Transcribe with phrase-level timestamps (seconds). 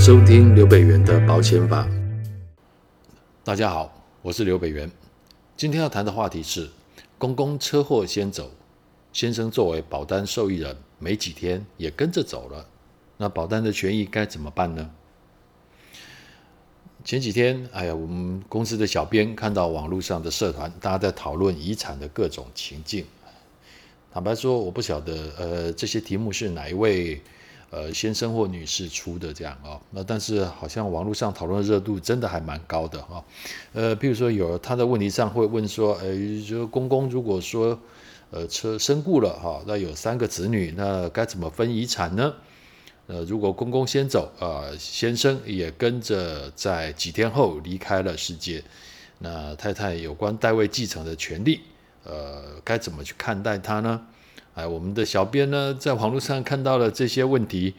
[0.00, 1.86] 收听刘北元的保险法。
[3.44, 4.90] 大家好，我是刘北元。
[5.58, 6.70] 今天要谈的话题是：
[7.18, 8.50] 公公车祸先走，
[9.12, 12.66] 先生作为保单受益人，没几天也跟着走了。
[13.18, 14.90] 那保单的权益该怎么办呢？
[17.04, 23.04] 前几天，哎呀，我们公司的小编看到网络上的社团，大家在讨论遗产的各种情境。
[24.10, 27.20] 坦白说，我不晓得，呃，这些题目是哪一位，
[27.70, 29.80] 呃，先生或女士出的这样啊？
[29.92, 33.24] 那但是好像网络上讨论热度真的还蛮高的哈。
[33.72, 36.12] 呃，譬如说有他的问题上会问说，呃，
[36.46, 37.78] 就公公如果说，
[38.32, 42.34] 呃，车身故了哈，那有三个子女，那该怎么分遗产呢？
[43.06, 48.62] 呃，如果公公先走，呃，先生也跟着在几天后离开了世界，
[49.18, 51.60] 那太太有关代位继承的权利。
[52.02, 54.00] 呃，该怎么去看待他呢？
[54.54, 57.72] 哎，我们的小编呢，在网络上看到了这些问题，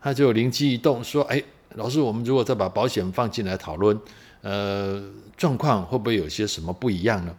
[0.00, 1.42] 他就灵机一动说：“哎，
[1.76, 3.98] 老师，我们如果再把保险放进来讨论，
[4.42, 5.02] 呃，
[5.36, 7.34] 状况会不会有些什么不一样呢？”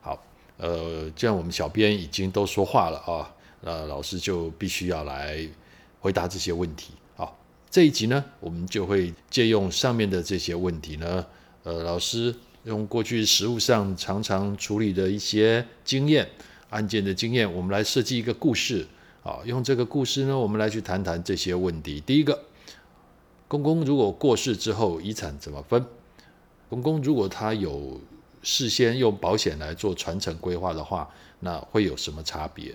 [0.00, 0.22] 好，
[0.58, 5.46] 呃，既然我们小编已经都说话了啊，那老师就必须要来
[6.00, 6.92] 回答这些问题。
[7.16, 7.38] 好，
[7.70, 11.24] 这一集呢，我们就会借用上面的这些问题呢，
[11.64, 12.34] 呃，老师。
[12.64, 16.28] 用过去实务上常常处理的一些经验、
[16.70, 18.86] 案件的经验，我们来设计一个故事。
[19.24, 22.00] 啊，用这个故事呢，我们来去谈谈这些问题。
[22.00, 22.44] 第一个，
[23.46, 25.84] 公公如果过世之后，遗产怎么分？
[26.70, 28.00] 公公如果他有
[28.42, 31.10] 事先用保险来做传承规划的话，
[31.40, 32.74] 那会有什么差别？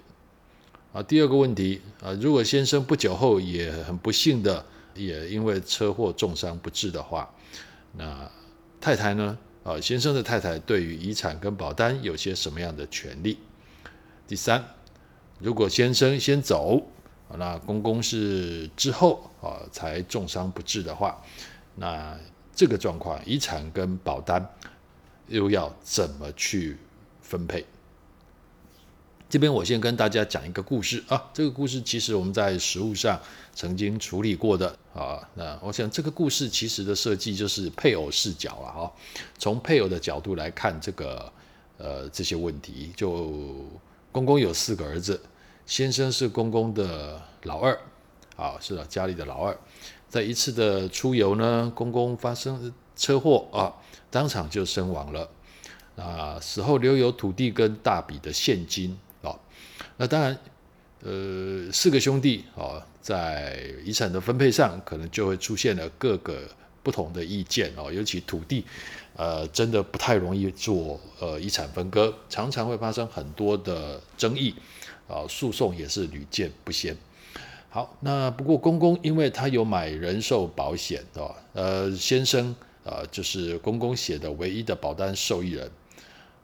[0.91, 4.63] 啊，第二个问题，啊，如果先生不久后也很不幸的
[4.93, 7.33] 也因为车祸重伤不治的话，
[7.93, 8.29] 那
[8.79, 9.35] 太太呢？
[9.63, 13.39] 啊，先生的太太对于遗产跟保单有些什么样的权利？
[14.33, 14.65] 第三，
[15.37, 16.81] 如果先生先走，
[17.37, 21.21] 那公公是之后啊才重伤不治的话，
[21.75, 22.17] 那
[22.55, 24.43] 这个状况，遗产跟保单
[25.27, 26.79] 又要怎么去
[27.21, 27.63] 分配？
[29.29, 33.21] 这边我先跟大家讲一个故事啊，这个故事其实我们在实务上
[33.53, 35.29] 曾经处理过的啊。
[35.35, 38.91] 那我想这个故事其实的设计就是配偶视角了哈，
[39.37, 41.31] 从配偶的角度来看这个
[41.77, 42.91] 呃这些问题。
[42.95, 43.63] 就
[44.13, 45.19] 公公有四个儿子，
[45.65, 47.75] 先生是公公的老二，
[48.35, 49.57] 啊是啊，家里的老二，
[50.07, 53.73] 在一次的出游呢，公公发生车祸啊，
[54.11, 55.27] 当场就身亡了。
[55.95, 59.35] 啊，死后留有土地跟大笔的现金啊。
[59.97, 60.37] 那当然，
[61.01, 66.41] 呃，四个兄弟啊，在遗产的分配上，可能就会出现了各个
[66.83, 67.91] 不同的意见哦。
[67.91, 68.63] 尤其土地，
[69.15, 74.53] 呃，真的不太容易做呃遗产分割，常常会发生很多的争议
[75.07, 76.95] 啊，诉讼也是屡见不鲜。
[77.69, 82.55] 好，那不过公公因为他有买人寿保险啊，呃，先生
[82.85, 85.71] 啊，就是公公写的唯一的保单受益人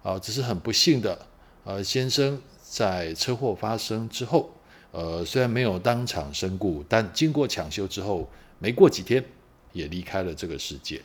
[0.01, 1.28] 啊，只是很不幸的，
[1.66, 2.41] 呃，先生。
[2.72, 4.47] 在车祸发生之后，
[4.91, 8.29] 呃，虽然没有当场身故，但经过抢修之后，
[8.59, 9.25] 没过几天
[9.74, 11.02] 也离开了这个世界。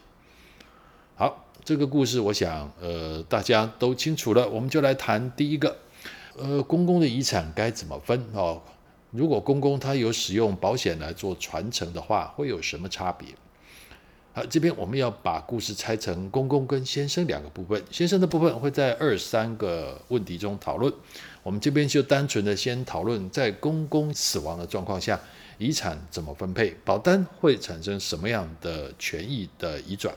[1.16, 4.48] 好，这个故事我想，呃，大家都清楚了。
[4.48, 5.76] 我们就来谈第一个，
[6.36, 8.60] 呃，公公的遗产该怎么分哦？
[9.10, 13.28] 如果公公他有使用保险来做传承的话，会有什么差别？
[14.32, 17.80] 好，这边我们要把故事拆成公公跟先生两个部分。
[17.92, 20.92] 先生的部分会在二三个问题中讨论。
[21.44, 25.20] 我们这边就单纯的先讨论，在公公死亡的状况下，
[25.58, 30.14] 遗产怎么分配，保单会产生什么样的权益的移转。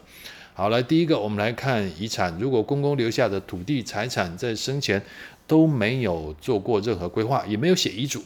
[0.53, 2.35] 好，来第一个，我们来看遗产。
[2.39, 5.01] 如果公公留下的土地财产在生前
[5.45, 8.23] 都没有做过任何规划，也没有写遗嘱。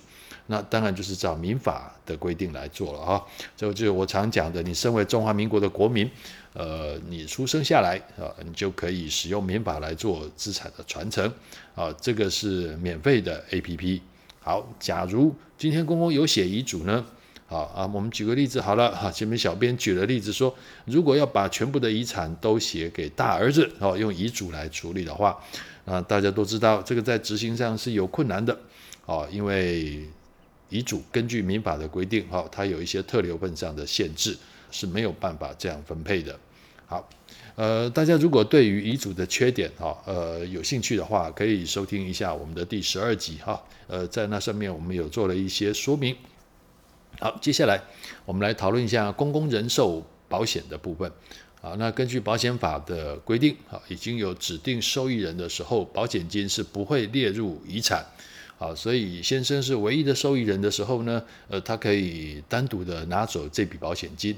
[0.47, 3.21] 那当然就是照民法的规定来做了啊，
[3.55, 6.09] 这就是我常讲的，你身为中华民国的国民，
[6.53, 11.31] 呃，你出生下来啊，你就可以使用民法来做资产的传承
[11.75, 14.01] 啊，这个是免费的 APP。
[14.41, 17.05] 好，假如今天公公有写遗嘱呢，
[17.47, 20.53] 好啊，我们举个例子好了哈，前面小编举了例子说，
[20.85, 25.37] 如果要把全部的遗产都写给大儿子，哦，用遗嘱来处理的话，
[25.85, 28.59] 啊，大家都知道这个在执行上是有困难的，
[29.05, 30.01] 哦，因为。
[30.73, 34.37] 遗嘱根据民法的规定，哈，它有一些特留份上的限制，
[34.71, 36.39] 是没有办法这样分配的。
[36.91, 37.09] 好，
[37.55, 46.13] 呃，大家如果对于遗嘱的缺点，哈，呃，有兴趣的话，可以收听一下我们的第十二集，哈，呃，在那上面我们有做了一些说明。
[47.17, 47.81] 好，接下来
[48.25, 51.09] 我们来讨论一下公共人寿保险的部分。
[51.61, 58.05] 啊，那根据保险法的规定，啊，已经有指定受益人的时候，保险金是不会列入遗产。
[58.59, 64.37] 啊，所以先生是唯一的受益人的时候呢，呃，他可以单独的拿走这笔保险金，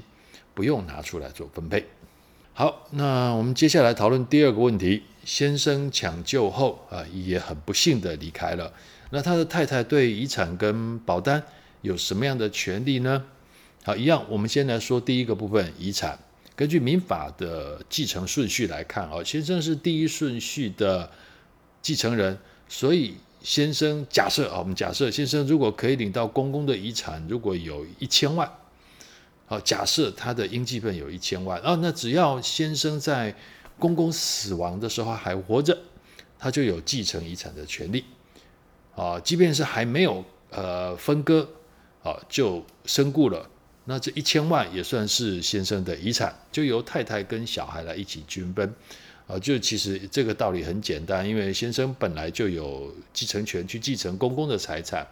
[0.54, 1.84] 不用拿出来做分配。
[2.56, 8.72] 好，那我们接下来讨论第二个问题：先生抢救后啊，也很不幸的离开了。
[9.10, 11.42] 那他的太太对遗产跟保单
[11.82, 13.24] 有什么样的权利呢？
[13.82, 16.16] 好，一样，我们先来说第一个部分，遗产。
[16.54, 21.10] 根据民法的继承顺序来看，哦，先生是第一顺序的
[21.82, 28.48] 继承人，所以先生假设啊，我们假设先生如果可以领到公公的遗产，如果有一千万。
[29.46, 33.34] 好，假设他的应继分有一千万，啊，那只要先生在
[33.78, 35.76] 公公死亡的时候还活着，
[36.38, 38.04] 他就有继承遗产的权利，
[38.96, 41.46] 啊，即便是还没有呃分割，
[42.02, 43.46] 啊，就身故了，
[43.84, 48.74] 那这一千万也算是先生的遗产，就由太太跟小孩来一起均分，
[49.26, 55.06] 啊，就其实这个道理很简单，因为先生本来就有继承权去继承公公的财产。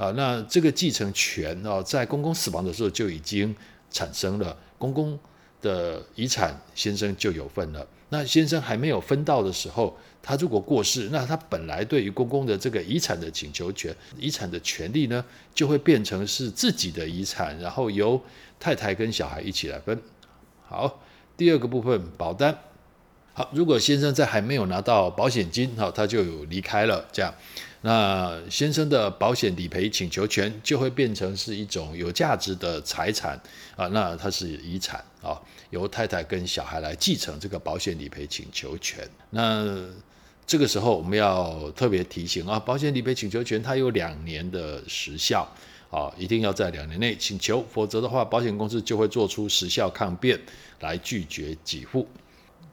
[0.00, 3.54] 啊，那这个继承权啊，在公公死亡的时候就已经
[3.90, 5.18] 产生了，公公
[5.60, 7.86] 的遗产先生就有份了。
[8.08, 15.22] 那先生还没有分到的时候，他如果过世，那他本来对于公公的这个遗产的请求权、遗产的权利呢，
[15.54, 18.18] 就会变成是自己的遗产，然后由
[18.58, 20.00] 太太跟小孩一起来分。
[20.66, 21.02] 好，
[21.36, 22.58] 第二个部分，保单。
[23.40, 27.34] 好，如果先生在还没有拿到保险金，好，他就离开了，这样。
[27.80, 33.40] 那先生的保险理赔请求权就会变成是一种有价值的财产
[33.76, 35.40] 啊，那它是遗产啊，
[35.70, 39.08] 由太太跟小孩来继承这个保险理赔请求权。
[39.30, 39.88] 那
[40.46, 45.50] 这个时候我们要特别提醒啊，保险理赔请求权它有两年的时效
[45.90, 50.38] 啊，一定要在两年内请求，否则的话，保险公司就会做出时效抗辩
[50.80, 52.06] 来拒绝给付。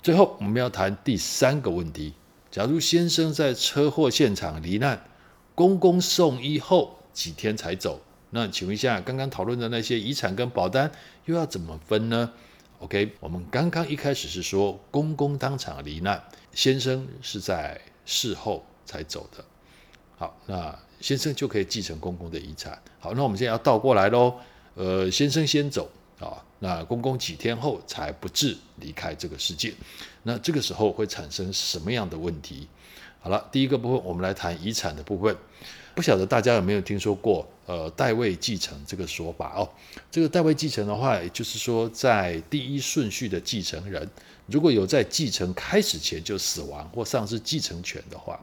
[0.08, 2.14] 最后我们要谈第三个问题。
[2.50, 5.06] 假如先生在车祸现场罹难，
[5.54, 8.00] 公公送医后几天才走，
[8.30, 10.90] 那请问一下，刚刚讨论的那些遗产跟保单
[11.26, 12.32] 又要怎么分呢
[12.80, 16.24] ？OK，我们刚刚一开始是说公公当场罹难，
[16.54, 19.44] 先生是在事后才走的。
[20.16, 22.82] 好，那先生就可以继承公公的遗产。
[23.02, 24.36] 好，那我们现在要倒过来喽。
[24.76, 29.74] 呃，先生先走啊，那公公几天后才不治离开这个世界。
[30.24, 32.68] 那这个时候会产生什么样的问题？
[33.20, 35.36] 好了，第一个部分我们来谈遗产的部分。
[35.96, 39.68] 不晓得大家有没有听说过，呃，代位继承这个说法哦？
[40.12, 44.08] 这个代位继承的话，也就是说，在第一顺序的继承人，
[44.46, 48.40] 如果有在继承开始前就死亡或丧失继承权的话，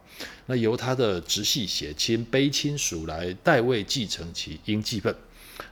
[0.47, 5.15] 那由他的直系血亲、卑亲属来代位继承其应继分。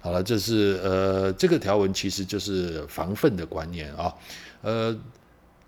[0.00, 4.14] 好了，这是呃，这个条文其实就是防分的观念啊，
[4.62, 4.98] 呃。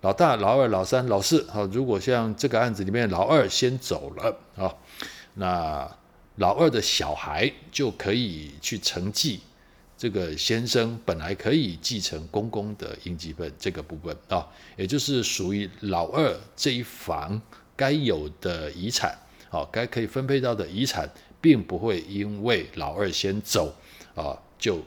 [0.00, 4.68] 老大、老二、老三、老四，好，如果像这个案子里面，老二先走了啊，
[5.32, 5.90] 那
[6.36, 9.40] 老二的小孩就可以去承继
[9.96, 14.46] 这个先生本来可以继承公公的应继分这个部分啊，
[14.76, 17.40] 也就是属于老二这一房
[17.74, 19.16] 该有的遗产，
[19.48, 21.08] 好，该可以分配到的遗产，
[21.40, 23.74] 并不会因为老二先走
[24.14, 24.80] 啊就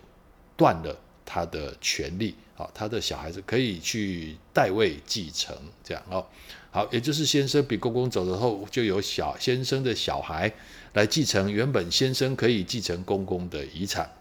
[0.56, 2.36] 断了他的权利。
[2.58, 6.26] 啊，他的小孩子可以去代位继承，这样哦。
[6.72, 10.52] 好，也就是先生比公公走了后，就有小先生的小孩
[10.94, 14.12] 来继承原本先生可以继承公公的遗产。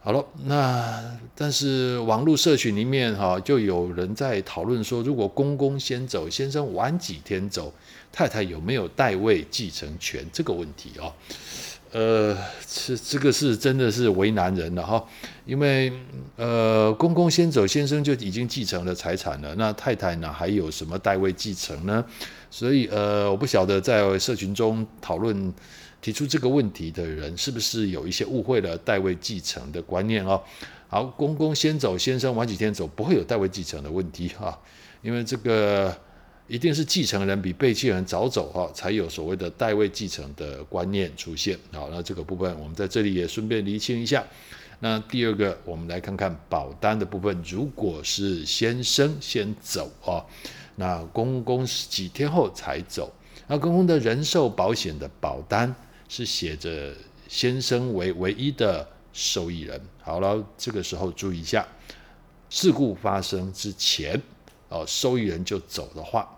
[0.00, 7.72] 好了，那但是网络社群里面哈，就有人在讨论说，如果公公先走，先生晚几天走，
[8.12, 11.10] 太太有没有代位继承权这个问题哦。
[11.94, 12.36] 呃，
[12.66, 15.04] 这这个是真的是为难人了哈，
[15.46, 15.92] 因为
[16.34, 22.04] 呃，公公先走，先生就已经继承了财产了，那太太呢还有什么代位继承呢？
[22.50, 25.54] 所以呃，我不晓得在社群中讨论
[26.02, 30.42] 提出这个问题的人是不是有一些误会了代位继承的观念哦。
[30.88, 34.58] 好，公公先走，先生晚几天走，不会有代位继承的问题哈，
[35.00, 35.96] 因为这个。
[36.46, 41.58] 一定是继承人比被继承人早走哈，才有所谓的代位继承的观念出现。
[41.72, 44.22] 好，那这个部分我们在这里也顺便厘清一下。
[44.80, 47.42] 那第二个，我们来看看保单的部分。
[47.46, 50.20] 如果是先生先走啊，
[50.76, 53.10] 那公公是几天后才走，
[53.46, 55.74] 那公公的人寿保险的保单
[56.10, 56.92] 是写着
[57.26, 59.80] 先生为唯一的受益人。
[60.02, 61.66] 好了，这个时候注意一下，
[62.50, 64.20] 事故发生之前。
[64.74, 66.28] 哦，受益人就走的话，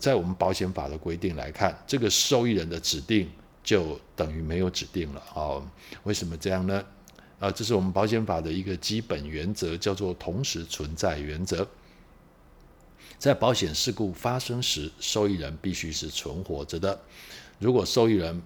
[0.00, 3.30] 在我们保险法的规定来看，这个受益人的指定
[3.62, 5.22] 就等于没有指定了。
[5.34, 5.64] 哦，
[6.02, 6.84] 为什么这样呢？
[7.38, 11.66] 啊，这是我们保险法的一个基本原则，叫做同时存在原则。
[13.16, 16.98] 在保险事故发生时，受益人必须是存活着的。
[17.60, 18.42] 如果受益人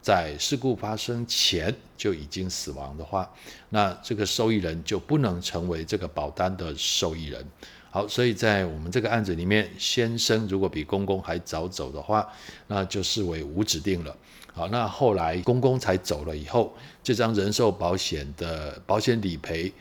[0.00, 3.30] 在事故发生前就已经死亡的话，
[3.68, 7.46] 那这个受益人就不能成为这个保单的受益人。
[7.90, 12.30] 好，所以在我们这个案子里面，先生如果比公公还早走的话，
[12.66, 14.14] 那就视为无指定了。
[14.52, 19.72] 好，那后来公公才走了以后，这张人寿保险的保险理赔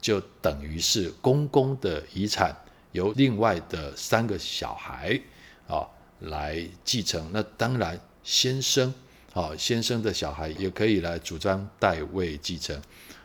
[0.00, 2.54] 就等于是公公的遗产，
[2.92, 5.20] 由另外的三个小孩
[5.66, 5.84] 啊
[6.20, 7.28] 来继承。
[7.32, 8.94] 那当然，先生
[9.34, 12.80] 啊先生的小孩也可以来主张代位继承。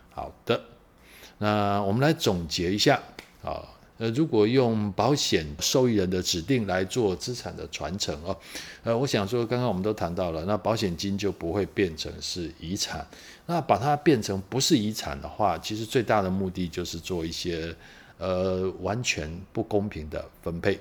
[0.10, 0.60] 好的，
[1.38, 3.00] 那我们来总结一下
[3.44, 3.62] 啊。
[4.02, 8.36] 呃，如果用保险受益人的指定来做资产的传承哦，
[8.82, 13.06] 呃，我想说，刚刚我们都谈到了，那保险金就不会变成是遗产。
[13.46, 17.76] 那把它变成不是遗产的话，其实最大的目的就是做一些
[18.18, 20.80] 呃完全不公平的分配，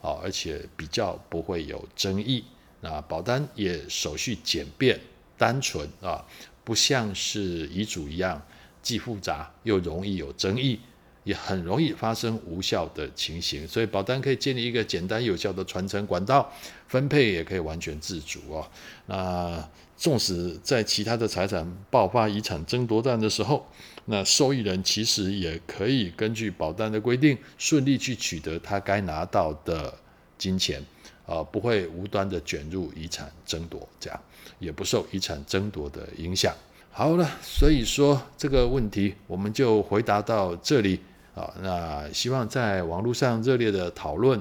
[0.00, 2.42] 啊，而且比较不会有争议。
[2.80, 4.98] 那保单也手续简便
[5.36, 6.24] 单纯啊，
[6.64, 8.40] 不像是遗嘱一样
[8.80, 10.80] 既复杂又容易有争议。
[11.24, 16.52] 也很容易发生无效的情形，所以保单可以建立一个简单有效的传承管道，
[16.88, 18.68] 分配也可以完全自主哦。
[19.06, 23.64] 那纵使在其他的财产爆发遗产争夺战的时候，
[24.06, 29.94] 那受益人其实也可以根据保单的规定，顺利去取得他该拿到的
[30.36, 30.84] 金钱，
[31.24, 34.20] 啊，不会无端的卷入遗产争夺，这样
[34.58, 36.52] 也不受遗产争夺的影响。
[36.90, 40.98] 好了，所以说这个问题我们就回答到这里。
[41.34, 44.40] 啊，那希望在网络上热烈的讨论，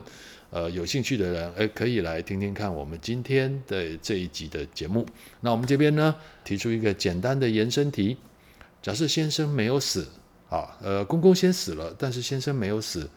[0.50, 5.06] 呃，有兴趣的人，诶，可以来听听看我们今天的这一集的节目。
[5.40, 8.18] 那我们这边呢，提出一个简单的延伸题：
[8.82, 10.06] 假设先生没有死，
[10.50, 13.10] 啊，呃，公公先死了，但是先生没有死，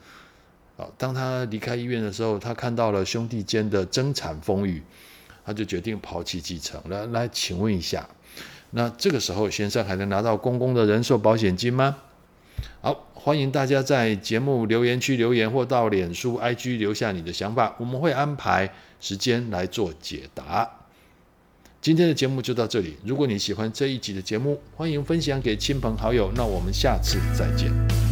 [0.76, 4.80] 啊，当他离开医院的时候，他看到了兄弟间的争产风雨，
[5.44, 6.80] 他就决定抛弃继承。
[6.88, 8.08] 来，来，请问一下，
[8.70, 11.96] 那这个时候先生还能拿到公公的人寿保险金吗？
[12.80, 20.70] 好，欢迎大家在节目留言区留言，或到脸书、IG 留下你的想法，我们会安排时间来做解答。
[21.80, 26.32] 今天的节目就到这里，如果你喜欢这一集的节目，欢迎分享给亲朋好友。
[26.34, 28.03] 那我们下次再见。